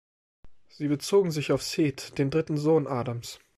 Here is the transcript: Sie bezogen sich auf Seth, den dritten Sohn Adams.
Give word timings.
Sie 0.67 0.87
bezogen 0.87 1.29
sich 1.29 1.51
auf 1.51 1.61
Seth, 1.61 2.17
den 2.17 2.31
dritten 2.31 2.57
Sohn 2.57 2.87
Adams. 2.87 3.37